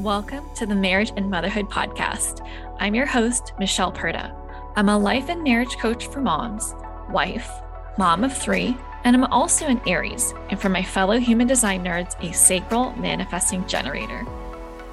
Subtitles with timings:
[0.00, 2.46] Welcome to the Marriage and Motherhood Podcast.
[2.78, 4.30] I'm your host, Michelle Purta.
[4.76, 6.74] I'm a life and marriage coach for moms,
[7.08, 7.50] wife,
[7.96, 12.14] mom of three, and I'm also an Aries, and for my fellow human design nerds,
[12.22, 14.26] a sacral manifesting generator.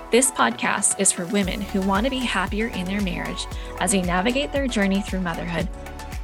[0.09, 3.45] This podcast is for women who want to be happier in their marriage
[3.81, 5.67] as they navigate their journey through motherhood,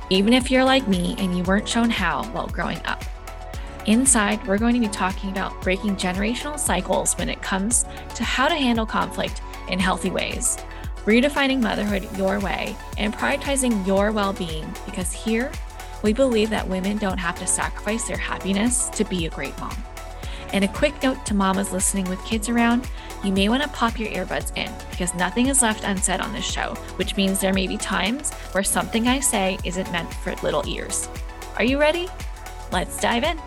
[0.10, 3.04] even if you're like me and you weren't shown how while growing up.
[3.86, 7.86] Inside, we're going to be talking about breaking generational cycles when it comes
[8.16, 10.58] to how to handle conflict in healthy ways,
[11.06, 15.52] redefining motherhood your way, and prioritizing your well being because here
[16.04, 19.76] we believe that women don't have to sacrifice their happiness to be a great mom.
[20.52, 22.88] And a quick note to mamas listening with kids around
[23.24, 26.50] you may want to pop your earbuds in because nothing is left unsaid on this
[26.50, 30.68] show, which means there may be times where something I say isn't meant for little
[30.68, 31.10] ears.
[31.58, 32.08] Are you ready?
[32.72, 33.40] Let's dive in.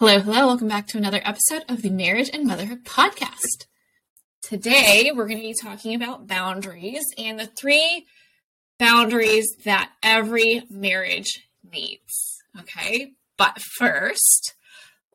[0.00, 0.46] Hello, hello.
[0.46, 3.66] Welcome back to another episode of the Marriage and Motherhood Podcast.
[4.40, 8.06] Today, we're going to be talking about boundaries and the three
[8.78, 12.38] boundaries that every marriage needs.
[12.60, 13.14] Okay.
[13.36, 14.54] But first,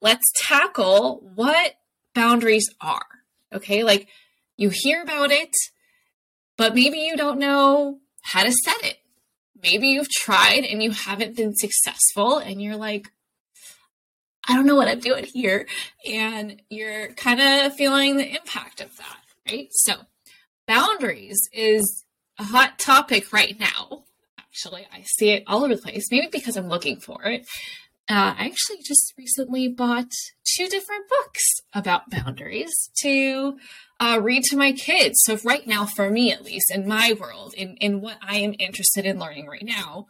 [0.02, 1.76] let's tackle what
[2.14, 3.06] boundaries are.
[3.54, 3.86] Okay.
[3.86, 4.10] Like
[4.58, 5.56] you hear about it,
[6.58, 8.98] but maybe you don't know how to set it.
[9.62, 13.10] Maybe you've tried and you haven't been successful and you're like,
[14.48, 15.68] I don't know what I'm doing here.
[16.10, 19.20] And you're kind of feeling the impact of that,
[19.50, 19.68] right?
[19.72, 19.94] So,
[20.68, 22.04] boundaries is
[22.40, 24.04] a hot topic right now.
[24.38, 27.48] Actually, I see it all over the place, maybe because I'm looking for it.
[28.10, 30.12] Uh, I actually just recently bought
[30.44, 31.42] two different books
[31.74, 33.58] about boundaries to
[34.00, 35.22] uh, read to my kids.
[35.24, 38.56] So, right now, for me at least, in my world, in, in what I am
[38.60, 40.08] interested in learning right now,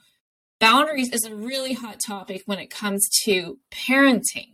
[0.64, 4.54] boundaries is a really hot topic when it comes to parenting,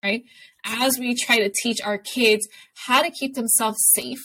[0.00, 0.22] right?
[0.64, 2.46] As we try to teach our kids
[2.86, 4.22] how to keep themselves safe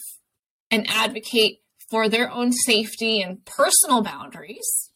[0.70, 4.92] and advocate for their own safety and personal boundaries,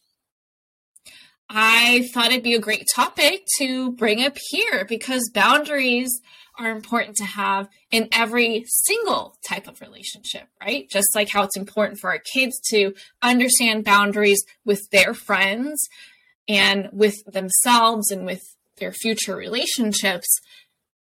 [1.48, 6.20] I thought it'd be a great topic to bring up here because boundaries
[6.60, 10.88] are important to have in every single type of relationship, right?
[10.88, 15.88] Just like how it's important for our kids to understand boundaries with their friends
[16.50, 18.42] and with themselves and with
[18.78, 20.26] their future relationships,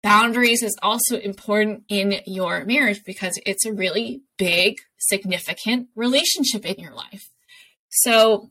[0.02, 6.82] boundaries is also important in your marriage because it's a really big, significant relationship in
[6.82, 7.30] your life.
[7.90, 8.50] So,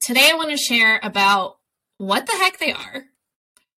[0.00, 1.58] today I want to share about
[1.98, 3.04] what the heck they are,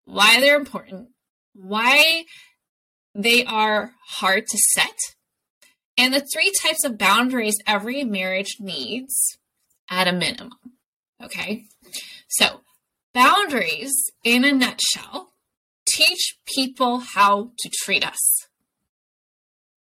[0.06, 1.10] why they're important,
[1.56, 2.26] why
[3.16, 4.98] they are hard to set,
[5.98, 9.40] and the three types of boundaries every marriage needs
[9.90, 10.77] at a minimum.
[11.24, 11.66] Okay.
[12.28, 12.62] So,
[13.14, 15.34] boundaries in a nutshell
[15.86, 18.48] teach people how to treat us.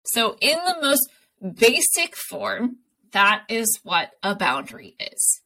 [0.06, 1.09] So, in the most
[1.57, 2.78] basic form,
[3.12, 5.41] that is what a boundary is.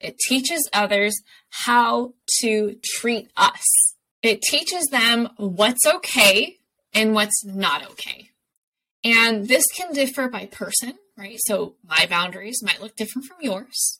[0.00, 1.14] It teaches others
[1.50, 3.62] how to treat us.
[4.22, 6.56] It teaches them what's okay
[6.94, 8.30] and what's not okay.
[9.04, 11.38] And this can differ by person, right?
[11.46, 13.99] So my boundaries might look different from yours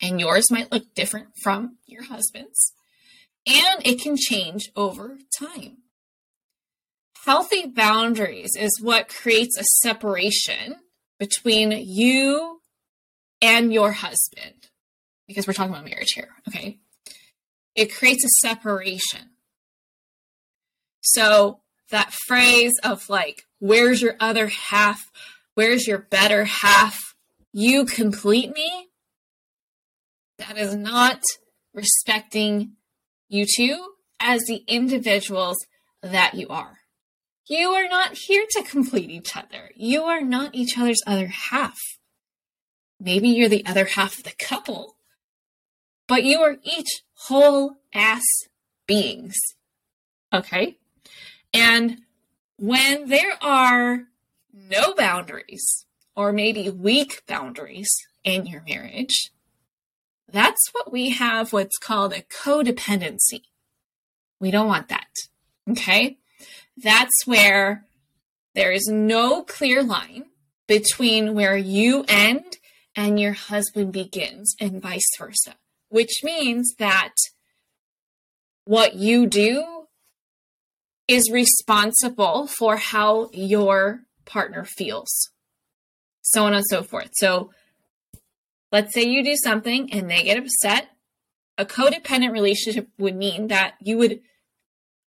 [0.00, 2.72] and yours might look different from your husband's,
[3.46, 5.78] and it can change over time.
[7.24, 10.76] Healthy boundaries is what creates a separation
[11.18, 12.60] between you
[13.42, 14.68] and your husband,
[15.26, 16.78] because we're talking about marriage here, okay?
[17.74, 19.30] It creates a separation.
[21.00, 21.60] So,
[21.90, 25.10] that phrase of like, where's your other half?
[25.54, 27.14] Where's your better half?
[27.52, 28.87] You complete me
[30.38, 31.20] that is not
[31.74, 32.72] respecting
[33.28, 35.56] you two as the individuals
[36.02, 36.78] that you are.
[37.46, 39.70] You are not here to complete each other.
[39.74, 41.78] You are not each other's other half.
[43.00, 44.96] Maybe you're the other half of the couple,
[46.06, 48.24] but you are each whole ass
[48.86, 49.34] beings.
[50.32, 50.76] Okay?
[51.54, 52.02] And
[52.58, 54.04] when there are
[54.52, 55.86] no boundaries,
[56.16, 57.88] or maybe weak boundaries
[58.24, 59.30] in your marriage,
[60.30, 63.42] that's what we have what's called a codependency.
[64.40, 65.08] We don't want that.
[65.70, 66.18] Okay.
[66.76, 67.86] That's where
[68.54, 70.26] there is no clear line
[70.66, 72.58] between where you end
[72.94, 75.54] and your husband begins, and vice versa,
[75.88, 77.14] which means that
[78.64, 79.86] what you do
[81.06, 85.30] is responsible for how your partner feels,
[86.22, 87.10] so on and so forth.
[87.14, 87.50] So,
[88.70, 90.90] Let's say you do something and they get upset.
[91.56, 94.20] A codependent relationship would mean that you would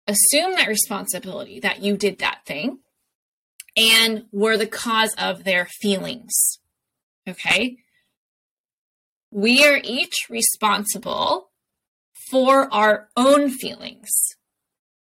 [0.08, 2.80] assume that responsibility that you did that thing
[3.76, 6.60] and were the cause of their feelings.
[7.28, 7.78] Okay?
[9.32, 11.52] We are each responsible
[12.30, 14.10] for our own feelings,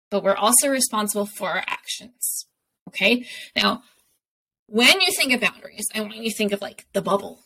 [0.10, 2.45] but we're also responsible for our actions.
[2.90, 3.25] Okay?
[3.56, 3.84] Now,
[4.68, 7.43] when you think of boundaries, I want you to think of like the bubble.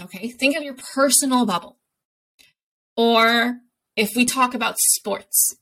[0.00, 0.28] Okay?
[0.28, 1.78] Think of your personal bubble.
[2.96, 3.60] Or
[3.96, 5.56] if we talk about sports,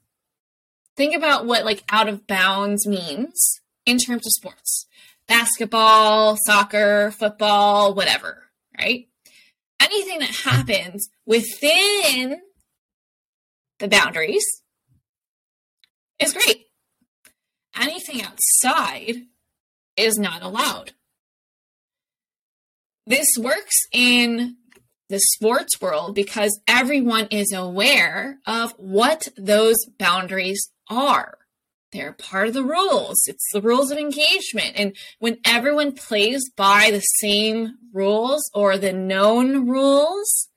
[0.97, 4.87] think about what like out of bounds means in terms of sports
[5.29, 8.45] basketball, soccer, football, whatever,
[8.79, 9.09] right?
[9.81, 12.41] Anything that happens within
[13.79, 14.45] the boundaries
[16.19, 16.67] is great.
[17.81, 19.27] Anything outside
[19.97, 20.93] is not allowed.
[23.07, 24.57] This works in
[25.09, 31.39] the sports world because everyone is aware of what those boundaries are.
[31.93, 33.21] They're part of the rules.
[33.27, 34.73] It's the rules of engagement.
[34.77, 40.49] And when everyone plays by the same rules or the known rules,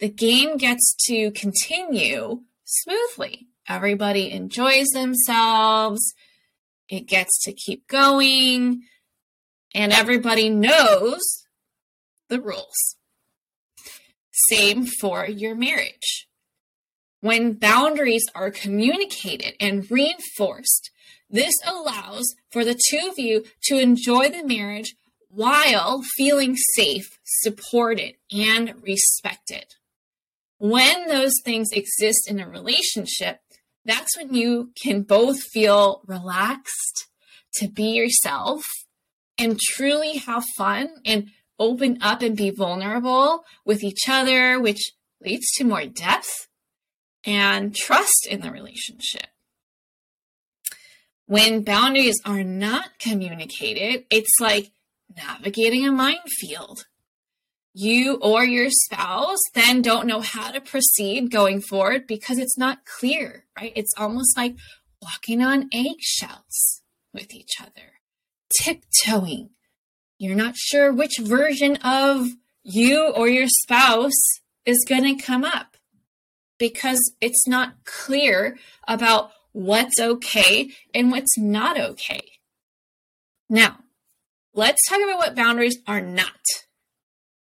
[0.00, 3.46] the game gets to continue smoothly.
[3.68, 6.14] Everybody enjoys themselves.
[6.88, 8.82] It gets to keep going.
[9.72, 11.43] And everybody knows
[12.34, 12.96] the rules.
[14.50, 16.26] Same for your marriage.
[17.20, 20.90] When boundaries are communicated and reinforced,
[21.30, 24.94] this allows for the two of you to enjoy the marriage
[25.28, 29.74] while feeling safe, supported, and respected.
[30.58, 33.40] When those things exist in a relationship,
[33.84, 37.06] that's when you can both feel relaxed
[37.54, 38.64] to be yourself
[39.38, 44.92] and truly have fun and open up and be vulnerable with each other, which
[45.24, 46.48] leads to more depth
[47.24, 49.28] and trust in the relationship.
[51.26, 54.72] When boundaries are not communicated, it's like
[55.16, 56.84] navigating a minefield.
[57.72, 62.84] You or your spouse then don't know how to proceed going forward because it's not
[62.84, 63.72] clear, right?
[63.74, 64.56] It's almost like
[65.02, 68.00] walking on eggshells with each other,
[68.56, 69.50] tiptoeing.
[70.18, 72.28] You're not sure which version of
[72.62, 74.12] you or your spouse
[74.64, 75.76] is going to come up
[76.58, 78.56] because it's not clear
[78.86, 82.22] about what's okay and what's not okay.
[83.48, 83.78] Now,
[84.54, 86.40] let's talk about what boundaries are not.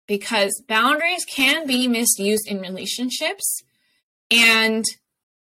[0.07, 3.63] Because boundaries can be misused in relationships
[4.31, 4.85] and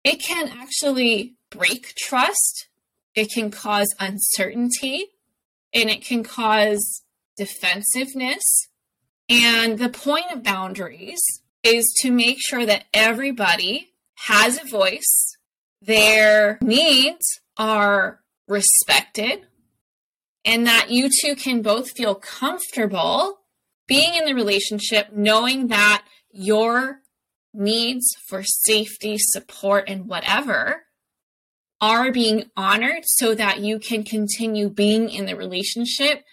[0.04, 2.68] it can actually break trust.
[3.14, 5.06] It can cause uncertainty
[5.72, 7.02] and it can cause
[7.36, 8.68] defensiveness.
[9.28, 11.20] And the point of boundaries
[11.62, 13.94] is to make sure that everybody
[14.26, 15.36] has a voice,
[15.80, 19.46] their needs are respected,
[20.44, 23.40] and that you two can both feel comfortable
[23.86, 27.00] being in the relationship, knowing that your
[27.52, 30.82] needs for safety, support, and whatever
[31.80, 36.24] are being honored so that you can continue being in the relationship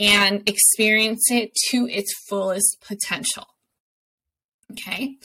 [0.00, 3.46] and experience it to its fullest potential.
[4.72, 5.16] Okay.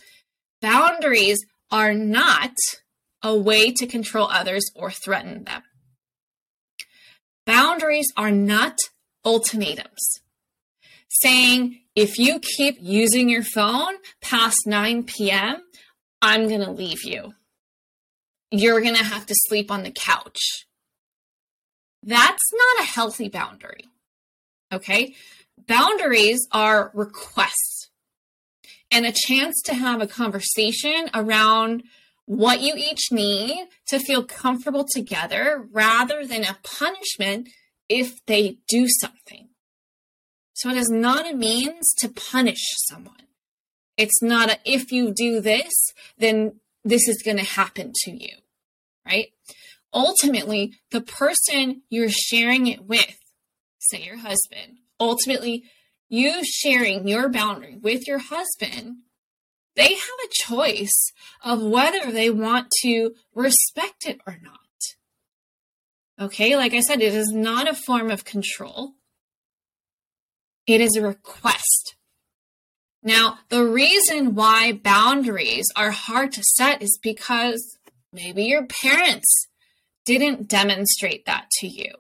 [0.62, 1.40] Boundaries
[1.72, 2.52] are not
[3.24, 5.64] a way to control others or threaten them.
[7.46, 8.78] Boundaries are not
[9.24, 10.22] ultimatums.
[11.22, 15.62] Saying, if you keep using your phone past 9 p.m.,
[16.22, 17.34] I'm going to leave you.
[18.52, 20.66] You're going to have to sleep on the couch.
[22.04, 23.86] That's not a healthy boundary.
[24.76, 25.16] Okay.
[25.68, 27.90] Boundaries are requests
[28.92, 31.84] and a chance to have a conversation around
[32.26, 37.50] what you each need to feel comfortable together rather than a punishment
[37.88, 39.50] if they do something.
[40.54, 43.16] So it is not a means to punish someone.
[43.98, 45.72] It's not a if you do this,
[46.18, 48.38] then this is going to happen to you,
[49.06, 49.28] right?
[49.94, 53.18] Ultimately, the person you're sharing it with,
[53.90, 55.64] say your husband, ultimately
[56.10, 58.98] you sharing your boundary with your husband,
[59.76, 61.12] they have a choice
[61.44, 64.60] of whether they want to respect it or not.
[66.20, 68.94] Okay, like I said, it is not a form of control,
[70.66, 71.96] it is a request.
[73.04, 77.78] Now, the reason why boundaries are hard to set is because
[78.12, 79.48] maybe your parents
[80.06, 81.92] didn't demonstrate that to you.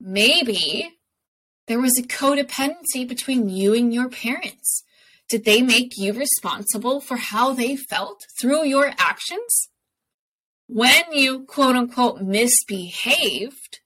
[0.00, 0.98] Maybe
[1.66, 4.84] there was a codependency between you and your parents.
[5.28, 9.68] Did they make you responsible for how they felt through your actions?
[10.66, 13.80] When you quote unquote misbehaved,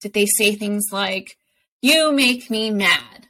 [0.00, 1.36] Did they say things like,
[1.80, 3.28] You make me mad?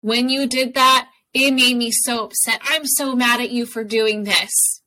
[0.00, 2.60] When you did that, it made me so upset.
[2.62, 4.82] I'm so mad at you for doing this.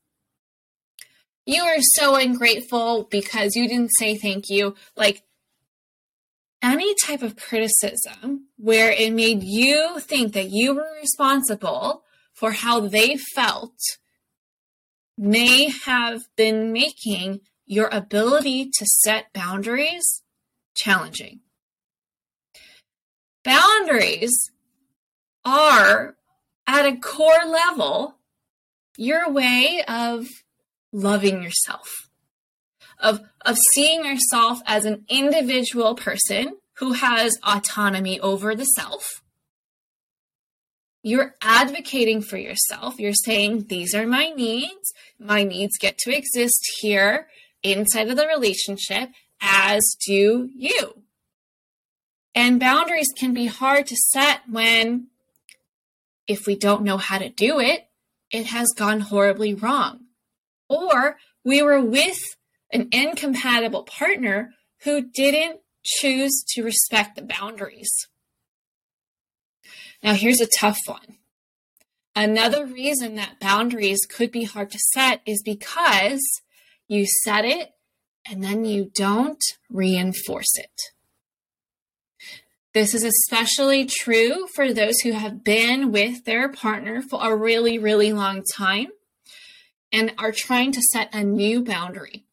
[1.47, 4.75] You are so ungrateful because you didn't say thank you.
[4.97, 5.23] Like
[6.61, 12.81] any type of criticism where it made you think that you were responsible for how
[12.81, 13.79] they felt
[15.17, 20.23] may have been making your ability to set boundaries
[20.75, 21.39] challenging.
[23.45, 24.51] Boundaries
[25.45, 26.17] are,
[26.67, 28.17] at a core level,
[28.97, 30.27] your way of
[30.91, 32.10] loving yourself,
[33.00, 39.22] of, of seeing yourself as an individual person who has autonomy over the self.
[41.03, 43.00] You're advocating for yourself.
[43.00, 44.94] You're saying, These are my needs.
[45.20, 47.27] My needs get to exist here
[47.63, 49.10] inside of the relationship,
[49.41, 51.03] as do you.
[52.36, 55.08] And boundaries can be hard to set when,
[56.27, 57.88] if we don't know how to do it,
[58.32, 60.06] it has gone horribly wrong.
[60.69, 62.21] Or we were with
[62.71, 67.91] an incompatible partner who didn't choose to respect the boundaries.
[70.03, 71.17] Now, here's a tough one.
[72.15, 76.21] Another reason that boundaries could be hard to set is because
[76.88, 77.71] you set it
[78.29, 80.81] and then you don't reinforce it.
[82.74, 87.79] This is especially true for those who have been with their partner for a really,
[87.79, 88.88] really long time
[89.91, 92.25] and are trying to set a new boundary.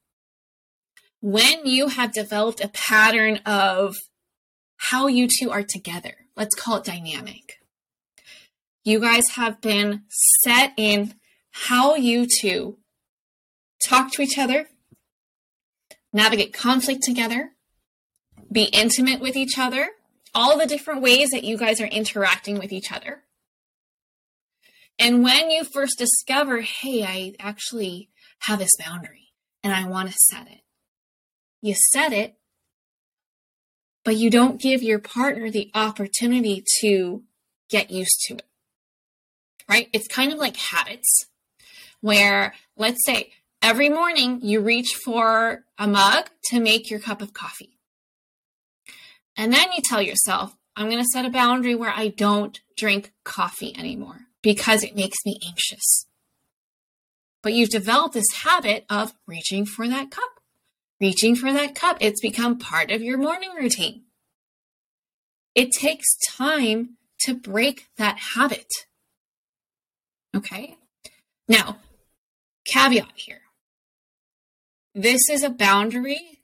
[1.20, 3.96] When you have developed a pattern of
[4.76, 7.60] how you two are together, let's call it dynamic.
[8.84, 10.02] You guys have been
[10.42, 11.14] set in
[11.50, 12.78] how you two
[13.82, 14.68] talk to each other,
[16.12, 17.50] navigate conflict together,
[18.52, 19.90] be intimate with each other,
[20.34, 23.23] all the different ways that you guys are interacting with each other.
[24.98, 28.10] And when you first discover, hey, I actually
[28.40, 29.32] have this boundary
[29.62, 30.60] and I want to set it,
[31.60, 32.36] you set it,
[34.04, 37.22] but you don't give your partner the opportunity to
[37.70, 38.46] get used to it.
[39.68, 39.88] Right?
[39.92, 41.26] It's kind of like habits
[42.00, 43.32] where, let's say,
[43.62, 47.78] every morning you reach for a mug to make your cup of coffee.
[49.36, 53.12] And then you tell yourself, I'm going to set a boundary where I don't drink
[53.24, 56.06] coffee anymore because it makes me anxious.
[57.42, 60.40] But you've developed this habit of reaching for that cup,
[61.00, 61.96] reaching for that cup.
[62.00, 64.02] It's become part of your morning routine.
[65.54, 68.70] It takes time to break that habit.
[70.36, 70.76] Okay.
[71.48, 71.78] Now,
[72.66, 73.40] caveat here.
[74.94, 76.42] This is a boundary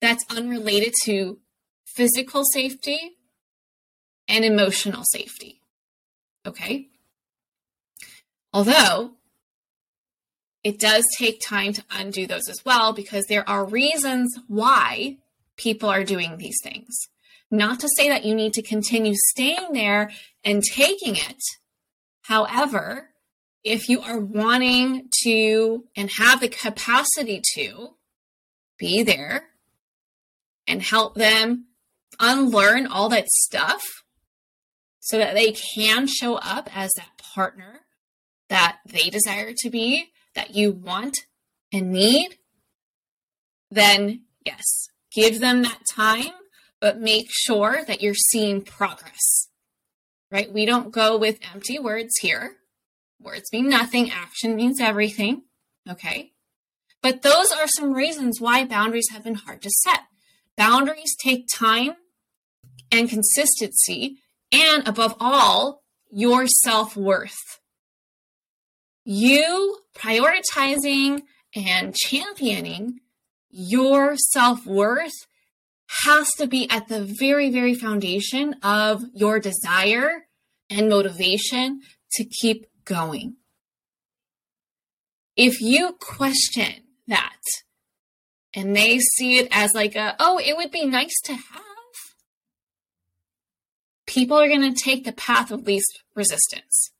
[0.00, 1.38] that's unrelated to
[1.86, 3.12] physical safety
[4.26, 5.60] and emotional safety.
[6.46, 6.88] Okay.
[8.54, 9.14] Although
[10.62, 15.18] it does take time to undo those as well because there are reasons why
[15.56, 16.94] people are doing these things.
[17.50, 20.12] Not to say that you need to continue staying there
[20.44, 21.42] and taking it.
[22.22, 23.10] However,
[23.64, 27.96] if you are wanting to and have the capacity to
[28.78, 29.46] be there
[30.68, 31.66] and help them
[32.20, 33.82] unlearn all that stuff
[35.00, 37.80] so that they can show up as that partner
[38.54, 41.26] that they desire to be, that you want
[41.72, 42.38] and need,
[43.68, 46.30] then yes, give them that time,
[46.80, 49.48] but make sure that you're seeing progress,
[50.30, 50.52] right?
[50.52, 52.58] We don't go with empty words here.
[53.20, 55.42] Words mean nothing, action means everything,
[55.90, 56.30] okay?
[57.02, 60.02] But those are some reasons why boundaries have been hard to set.
[60.56, 61.94] Boundaries take time
[62.92, 64.18] and consistency,
[64.52, 67.58] and above all, your self worth
[69.04, 71.22] you prioritizing
[71.54, 73.00] and championing
[73.50, 75.26] your self worth
[76.04, 80.26] has to be at the very, very foundation of your desire
[80.70, 81.80] and motivation
[82.12, 83.36] to keep going.
[85.36, 87.40] If you question that
[88.54, 91.62] and they see it as like a, oh, it would be nice to have,
[94.06, 96.93] people are going to take the path of least resistance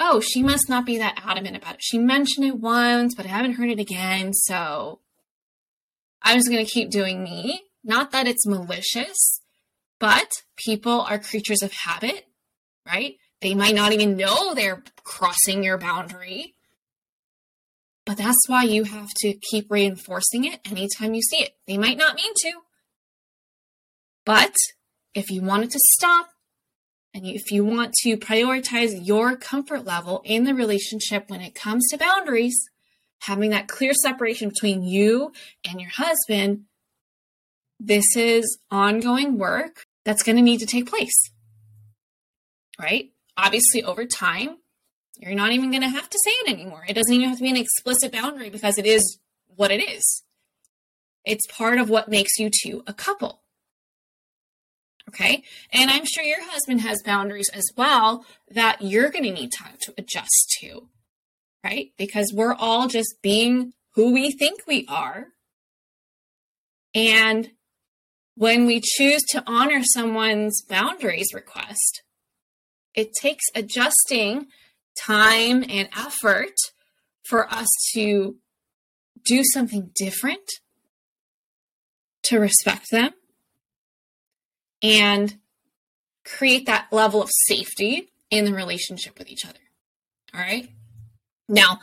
[0.00, 1.82] oh, she must not be that adamant about it.
[1.82, 4.32] She mentioned it once, but I haven't heard it again.
[4.32, 5.00] So
[6.22, 7.62] I'm just going to keep doing me.
[7.84, 9.40] Not that it's malicious,
[9.98, 12.26] but people are creatures of habit,
[12.86, 13.16] right?
[13.40, 16.54] They might not even know they're crossing your boundary.
[18.04, 21.56] But that's why you have to keep reinforcing it anytime you see it.
[21.66, 22.52] They might not mean to,
[24.24, 24.54] But
[25.14, 26.31] if you wanted to stop
[27.14, 31.86] and if you want to prioritize your comfort level in the relationship when it comes
[31.88, 32.68] to boundaries,
[33.20, 35.32] having that clear separation between you
[35.68, 36.64] and your husband,
[37.78, 41.30] this is ongoing work that's going to need to take place.
[42.80, 43.12] Right?
[43.36, 44.56] Obviously, over time,
[45.18, 46.84] you're not even going to have to say it anymore.
[46.88, 50.22] It doesn't even have to be an explicit boundary because it is what it is.
[51.24, 53.41] It's part of what makes you two a couple.
[55.08, 55.42] Okay.
[55.72, 59.76] And I'm sure your husband has boundaries as well that you're going to need time
[59.82, 60.88] to adjust to,
[61.64, 61.90] right?
[61.98, 65.26] Because we're all just being who we think we are.
[66.94, 67.50] And
[68.36, 72.02] when we choose to honor someone's boundaries request,
[72.94, 74.46] it takes adjusting
[74.96, 76.54] time and effort
[77.24, 78.36] for us to
[79.24, 80.48] do something different
[82.24, 83.12] to respect them
[84.82, 85.36] and
[86.24, 89.58] create that level of safety in the relationship with each other.
[90.34, 90.68] All right.
[91.48, 91.80] Now,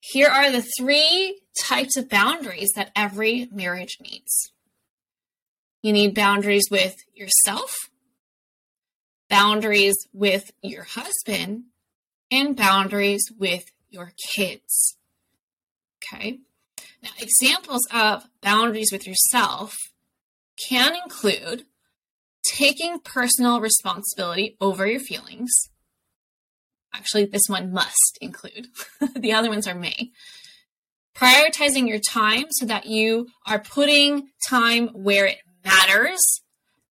[0.00, 4.52] here are the three types of boundaries that every marriage needs.
[5.82, 7.90] You need boundaries with yourself,
[9.28, 11.64] boundaries with your husband,
[12.30, 14.96] and boundaries with your kids.
[16.02, 16.40] Okay.
[17.02, 19.76] Now, examples of boundaries with yourself
[20.68, 21.64] can include
[22.44, 25.50] taking personal responsibility over your feelings.
[26.94, 28.68] Actually, this one must include,
[29.16, 30.10] the other ones are may.
[31.16, 36.20] Prioritizing your time so that you are putting time where it matters.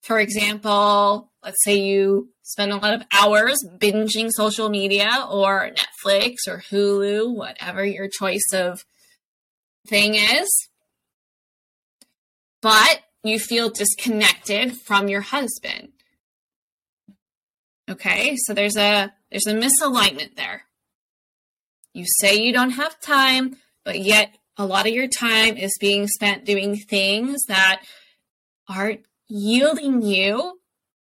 [0.02, 6.48] For example, let's say you spend a lot of hours binging social media or Netflix
[6.48, 8.84] or Hulu, whatever your choice of
[9.88, 10.70] thing is.
[12.62, 15.90] But you feel disconnected from your husband.
[17.90, 20.64] Okay, so there's a there's a misalignment there.
[21.94, 26.08] You say you don't have time, but yet a lot of your time is being
[26.08, 27.82] spent doing things that
[28.70, 30.60] aren't yielding you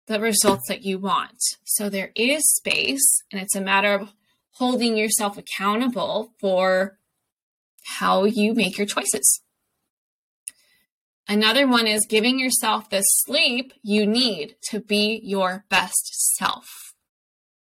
[0.08, 1.38] the results that you want.
[1.64, 4.14] So there is space, and it's a matter of
[4.56, 6.98] holding yourself accountable for
[7.98, 9.42] how you make your choices.
[11.28, 16.94] Another one is giving yourself the sleep you need to be your best self,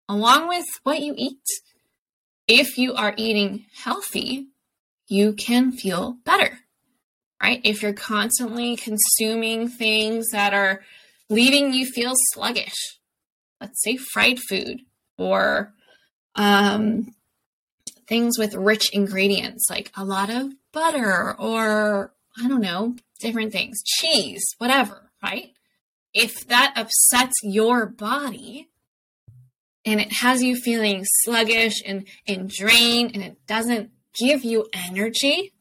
[0.08, 1.42] along with what you eat.
[2.48, 4.48] If you are eating healthy,
[5.08, 6.60] you can feel better,
[7.42, 7.60] right?
[7.62, 10.82] If you're constantly consuming things that are
[11.28, 12.98] leaving you feel sluggish,
[13.60, 14.80] let's say fried food
[15.18, 15.74] or
[16.34, 17.14] um,
[18.08, 23.82] things with rich ingredients like a lot of butter or I don't know, different things,
[23.82, 25.52] cheese, whatever, right?
[26.12, 28.68] If that upsets your body
[29.84, 35.52] and it has you feeling sluggish and, and drained and it doesn't give you energy,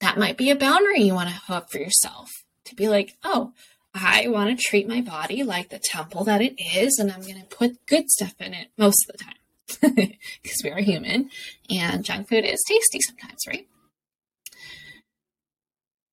[0.00, 2.30] that might be a boundary you want to have for yourself
[2.64, 3.52] to be like, oh,
[3.94, 7.40] I want to treat my body like the temple that it is, and I'm going
[7.40, 11.30] to put good stuff in it most of the time because we are human
[11.70, 13.66] and junk food is tasty sometimes, right?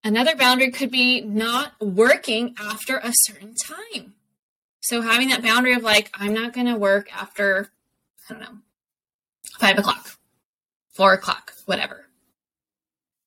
[0.04, 4.16] Another boundary could be not working after a certain time.
[4.82, 7.70] So having that boundary of like, I'm not going to work after,
[8.30, 8.58] I don't know,
[9.60, 10.18] five o'clock,
[10.94, 12.08] four o'clock, whatever.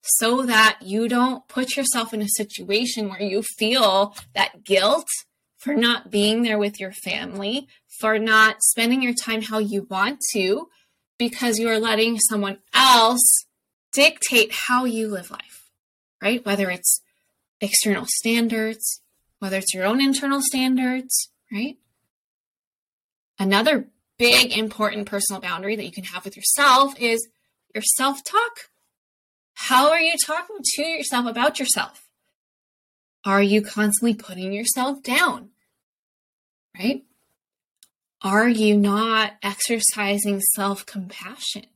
[0.03, 5.09] So that you don't put yourself in a situation where you feel that guilt
[5.57, 10.21] for not being there with your family, for not spending your time how you want
[10.35, 10.69] to,
[11.19, 13.47] because you are letting someone else
[13.95, 15.66] dictate how you live life
[16.23, 16.45] right?
[16.45, 17.01] Whether it's
[17.61, 19.01] external standards,
[19.39, 21.77] whether it's your own internal standards, right?
[23.39, 27.29] Another big important personal boundary that you can have with yourself is
[27.75, 28.71] your self talk.
[29.55, 32.07] How are you talking to yourself about yourself?
[33.25, 35.51] Are you constantly putting yourself down?
[36.79, 37.05] Right?
[38.23, 41.67] Are you not exercising self compassion?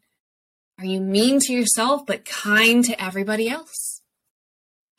[0.78, 3.89] Are you mean to yourself but kind to everybody else?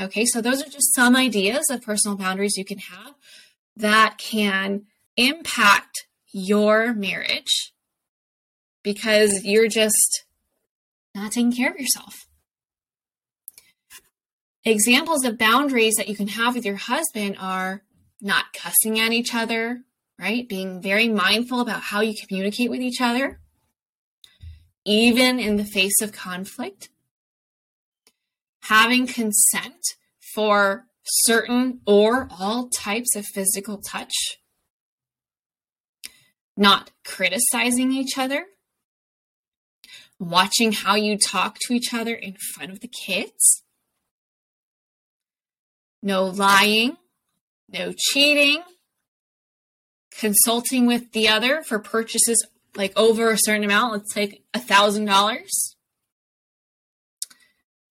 [0.02, 3.14] Okay, so those are just some ideas of personal boundaries you can have
[3.76, 7.72] that can impact your marriage
[8.84, 10.26] because you're just
[11.14, 12.26] not taking care of yourself.
[14.66, 17.84] Examples of boundaries that you can have with your husband are
[18.20, 19.82] not cussing at each other,
[20.20, 20.50] right?
[20.50, 23.40] Being very mindful about how you communicate with each other,
[24.84, 26.90] even in the face of conflict
[28.64, 29.84] having consent
[30.34, 34.14] for certain or all types of physical touch,
[36.56, 38.46] not criticizing each other,
[40.20, 43.64] watching how you talk to each other in front of the kids,
[46.04, 46.98] no lying,
[47.70, 48.62] no cheating,
[50.12, 52.46] consulting with the other for purchases
[52.76, 55.71] like over a certain amount, let's say a thousand dollars.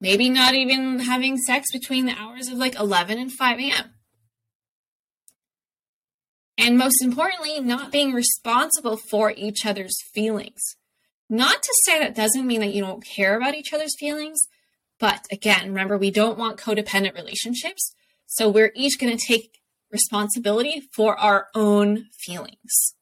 [0.01, 3.95] Maybe not even having sex between the hours of like 11 and 5 a.m.
[6.57, 10.77] And most importantly, not being responsible for each other's feelings.
[11.29, 14.39] Not to say that doesn't mean that you don't care about each other's feelings,
[14.99, 17.95] but again, remember, we don't want codependent relationships.
[18.27, 19.61] So we're each going to take
[19.91, 22.95] responsibility for our own feelings.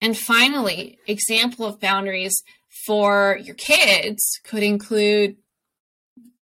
[0.00, 2.42] And finally, example of boundaries
[2.86, 5.36] for your kids could include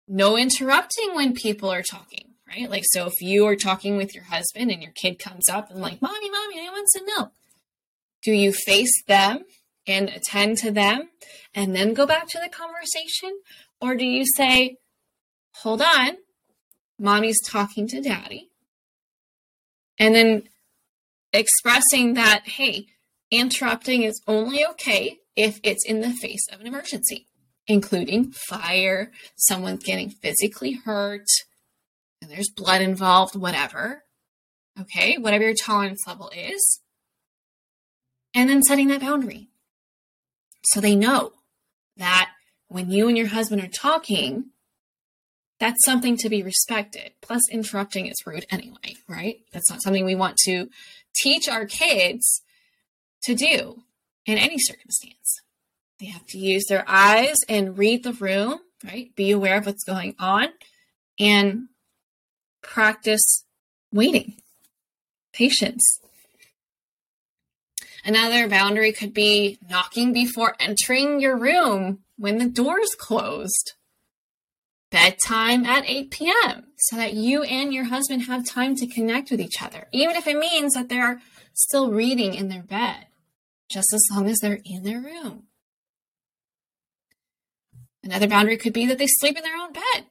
[0.08, 2.70] no interrupting when people are talking, right?
[2.70, 5.80] Like, so if you are talking with your husband and your kid comes up and,
[5.80, 7.32] like, Mommy, Mommy, I want some milk,
[8.22, 9.44] do you face them
[9.86, 11.08] and attend to them
[11.54, 13.40] and then go back to the conversation?
[13.80, 14.78] Or do you say,
[15.62, 16.18] Hold on,
[16.98, 18.50] mommy's talking to daddy?
[19.98, 20.42] And then
[21.32, 22.88] expressing that, hey,
[23.30, 27.27] interrupting is only okay if it's in the face of an emergency,
[27.66, 31.27] including fire, someone's getting physically hurt,
[32.20, 34.05] and there's blood involved, whatever.
[34.81, 36.81] Okay, whatever your tolerance level is.
[38.35, 39.49] And then setting that boundary.
[40.64, 41.33] So they know
[41.96, 42.31] that
[42.68, 44.51] when you and your husband are talking,
[45.59, 47.12] that's something to be respected.
[47.22, 49.38] Plus, interrupting is rude anyway, right?
[49.53, 50.68] That's not something we want to
[51.14, 52.42] teach our kids
[53.22, 53.83] to do
[54.26, 55.40] in any circumstance.
[56.00, 59.14] They have to use their eyes and read the room, right?
[59.16, 60.48] Be aware of what's going on
[61.18, 61.68] and
[62.62, 63.44] practice
[63.92, 64.36] waiting,
[65.32, 66.00] patience.
[68.04, 73.72] Another boundary could be knocking before entering your room when the door is closed.
[74.90, 76.66] Bedtime at 8 p.m.
[76.76, 80.26] so that you and your husband have time to connect with each other, even if
[80.28, 81.20] it means that they're
[81.54, 83.06] still reading in their bed
[83.68, 85.44] just as long as they're in their room.
[88.02, 90.07] Another boundary could be that they sleep in their own bed.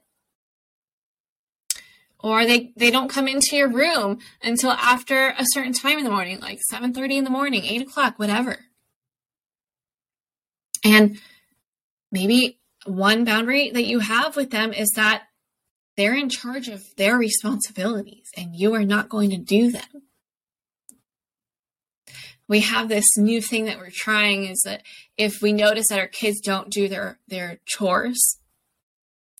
[2.19, 6.09] Or they, they don't come into your room until after a certain time in the
[6.09, 8.57] morning, like 7.30 in the morning, 8 o'clock, whatever.
[10.83, 11.19] And
[12.11, 15.23] maybe one boundary that you have with them is that
[15.97, 20.04] they're in charge of their responsibilities and you are not going to do them
[22.47, 24.83] we have this new thing that we're trying is that
[25.17, 28.37] if we notice that our kids don't do their their chores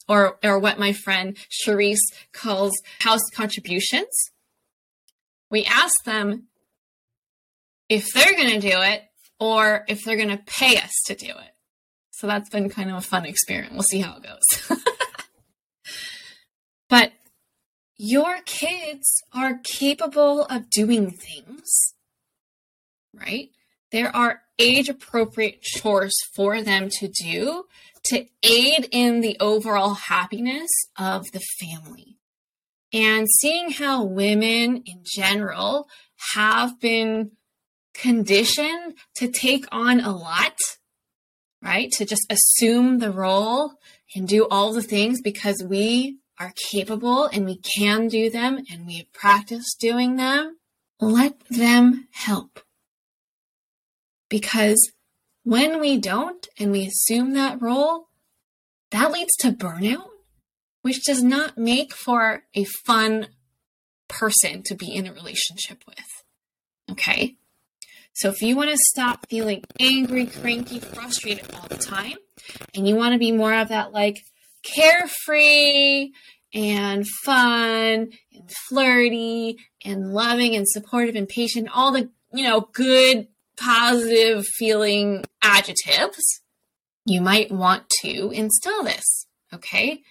[0.07, 1.97] or or what my friend Charisse
[2.33, 4.31] calls house contributions,
[5.49, 6.47] we ask them
[7.89, 9.03] if they're going to do it
[9.39, 11.51] or if they're going to pay us to do it.
[12.11, 13.73] So that's been kind of a fun experiment.
[13.73, 14.79] We'll see how it goes.
[16.89, 17.11] but
[17.97, 21.94] your kids are capable of doing things
[23.19, 23.49] right?
[23.91, 27.65] There are age appropriate chores for them to do
[28.05, 32.17] to aid in the overall happiness of the family.
[32.93, 35.87] And seeing how women in general
[36.33, 37.31] have been
[37.93, 40.57] conditioned to take on a lot,
[41.61, 41.91] right?
[41.93, 43.73] To just assume the role
[44.15, 48.85] and do all the things because we are capable and we can do them and
[48.85, 50.57] we have practiced doing them.
[50.99, 52.59] Let them help.
[54.35, 54.91] Because
[55.43, 58.09] when we don't and we assume that role,
[58.91, 60.09] that leads to burnout,
[60.81, 63.27] which does not make for a fun
[64.09, 66.23] person to be in a relationship with.
[66.91, 67.37] Okay?
[68.11, 72.17] So if you want to stop feeling angry, cranky, frustrated all the time,
[72.73, 74.17] and you want to be more of that like
[74.63, 76.11] carefree
[76.53, 83.29] and fun and flirty and loving and supportive and patient, all the, you know, good
[83.57, 86.41] positive feeling adjectives,
[87.05, 89.27] you might want to instill this.
[89.53, 90.01] Okay.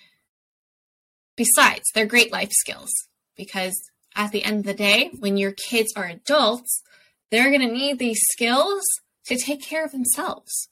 [1.37, 2.91] Besides, they're great life skills
[3.37, 3.75] because
[4.15, 6.83] at the end of the day, when your kids are adults,
[7.31, 8.83] they're going to need these skills
[9.27, 10.69] to take care of themselves.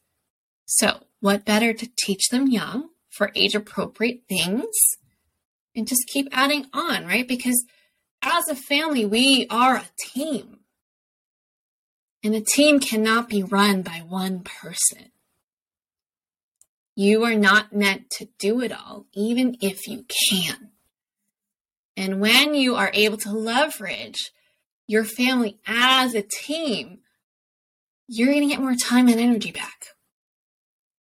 [0.64, 4.66] So, what better to teach them young for age appropriate things
[5.74, 7.26] and just keep adding on, right?
[7.26, 7.64] Because
[8.22, 10.58] as a family, we are a team.
[12.24, 15.10] And a team cannot be run by one person.
[16.94, 20.70] You are not meant to do it all, even if you can.
[21.96, 24.30] And when you are able to leverage
[24.86, 26.98] your family as a team,
[28.08, 29.86] you're going to get more time and energy back,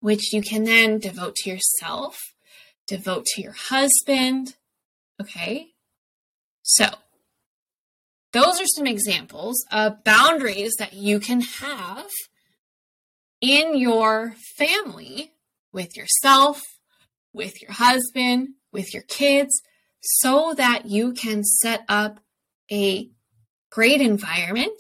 [0.01, 2.19] which you can then devote to yourself,
[2.87, 4.57] devote to your husband.
[5.21, 5.69] Okay.
[6.63, 6.87] So,
[8.37, 12.07] those are some examples of boundaries that you can have
[13.41, 15.33] in your family
[15.73, 16.63] with yourself,
[17.33, 19.63] with your husband, with your kids,
[20.01, 22.21] so that you can set up
[22.71, 23.09] a
[23.71, 24.77] great environment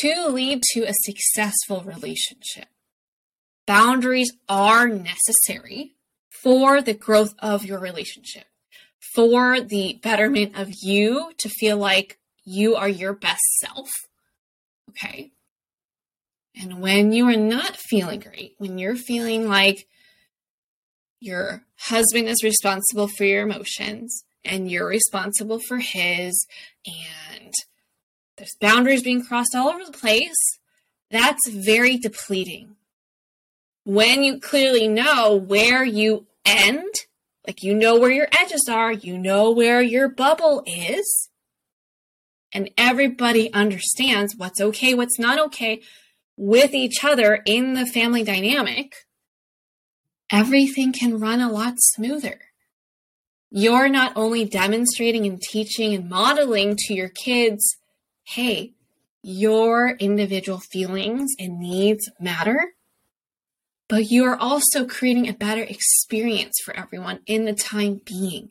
[0.00, 2.68] to lead to a successful relationship.
[3.66, 5.96] Boundaries are necessary
[6.42, 8.46] for the growth of your relationship,
[9.14, 13.88] for the betterment of you to feel like you are your best self.
[14.90, 15.32] Okay.
[16.60, 19.86] And when you are not feeling great, when you're feeling like
[21.20, 26.46] your husband is responsible for your emotions and you're responsible for his,
[26.86, 27.52] and
[28.36, 30.58] there's boundaries being crossed all over the place,
[31.10, 32.76] that's very depleting.
[33.84, 36.92] When you clearly know where you end,
[37.48, 41.30] like you know where your edges are, you know where your bubble is,
[42.52, 45.80] and everybody understands what's okay, what's not okay
[46.36, 48.92] with each other in the family dynamic,
[50.30, 52.38] everything can run a lot smoother.
[53.50, 57.76] You're not only demonstrating and teaching and modeling to your kids
[58.34, 58.74] hey,
[59.22, 62.74] your individual feelings and needs matter,
[63.88, 68.50] but you are also creating a better experience for everyone in the time being.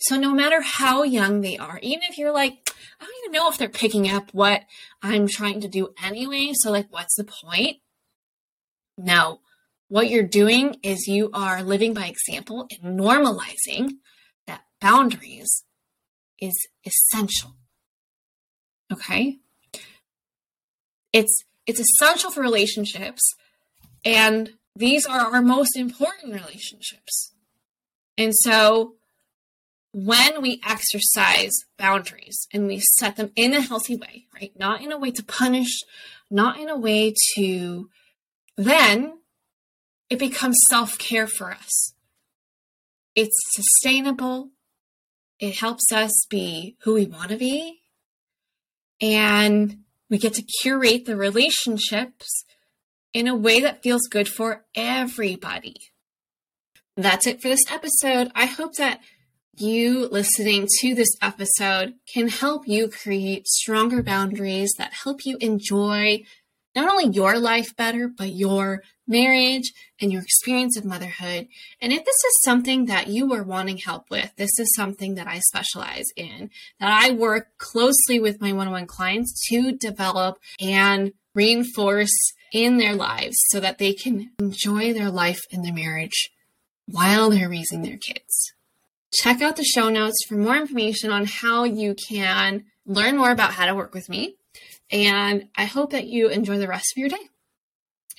[0.00, 2.70] So no matter how young they are, even if you're like,
[3.00, 4.62] I don't even know if they're picking up what
[5.02, 7.78] I'm trying to do anyway, so like, what's the point?
[8.96, 9.40] No,
[9.88, 13.98] what you're doing is you are living by example and normalizing
[14.46, 15.64] that boundaries
[16.40, 17.54] is essential
[18.92, 19.38] Okay.
[21.12, 23.22] It's it's essential for relationships
[24.04, 27.32] and these are our most important relationships.
[28.16, 28.94] And so
[29.92, 34.52] when we exercise boundaries and we set them in a healthy way, right?
[34.56, 35.80] Not in a way to punish,
[36.30, 37.90] not in a way to
[38.56, 39.18] then
[40.10, 41.94] it becomes self-care for us.
[43.14, 44.50] It's sustainable.
[45.38, 47.80] It helps us be who we want to be
[49.00, 52.44] and we get to curate the relationships
[53.12, 55.76] in a way that feels good for everybody.
[56.96, 58.30] That's it for this episode.
[58.34, 59.00] I hope that
[59.56, 66.22] you listening to this episode can help you create stronger boundaries that help you enjoy
[66.74, 71.48] not only your life better, but your marriage and your experience of motherhood.
[71.80, 75.26] And if this is something that you are wanting help with, this is something that
[75.26, 80.38] I specialize in, that I work closely with my one on one clients to develop
[80.60, 82.14] and reinforce
[82.52, 86.30] in their lives so that they can enjoy their life and their marriage
[86.86, 88.52] while they're raising their kids.
[89.12, 93.52] Check out the show notes for more information on how you can learn more about
[93.52, 94.36] how to work with me.
[94.90, 97.28] And I hope that you enjoy the rest of your day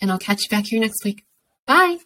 [0.02, 1.26] and I'll catch you back here next week.
[1.66, 1.98] Bye.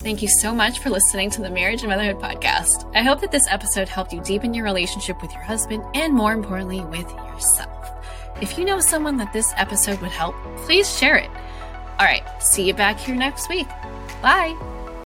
[0.00, 2.90] Thank you so much for listening to the Marriage and Motherhood podcast.
[2.94, 6.32] I hope that this episode helped you deepen your relationship with your husband and, more
[6.32, 7.90] importantly, with yourself.
[8.40, 11.30] If you know someone that this episode would help, please share it.
[12.00, 13.68] All right, see you back here next week.
[14.22, 14.56] Bye.